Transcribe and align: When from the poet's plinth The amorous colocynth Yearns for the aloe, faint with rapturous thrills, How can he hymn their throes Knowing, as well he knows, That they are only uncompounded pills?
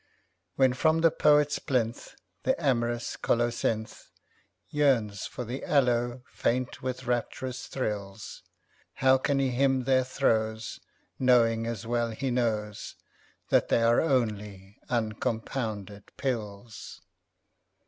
When 0.55 0.73
from 0.73 1.01
the 1.01 1.11
poet's 1.11 1.59
plinth 1.59 2.15
The 2.41 2.59
amorous 2.59 3.15
colocynth 3.15 4.09
Yearns 4.71 5.27
for 5.27 5.45
the 5.45 5.63
aloe, 5.63 6.23
faint 6.25 6.81
with 6.81 7.05
rapturous 7.05 7.67
thrills, 7.67 8.41
How 8.95 9.19
can 9.19 9.37
he 9.37 9.51
hymn 9.51 9.83
their 9.83 10.03
throes 10.03 10.79
Knowing, 11.19 11.67
as 11.67 11.85
well 11.85 12.09
he 12.09 12.31
knows, 12.31 12.95
That 13.49 13.69
they 13.69 13.83
are 13.83 14.01
only 14.01 14.79
uncompounded 14.89 16.11
pills? 16.17 17.01